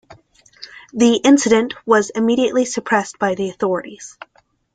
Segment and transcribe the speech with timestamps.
[0.93, 4.17] The incident was immediately suppressed by the authorities.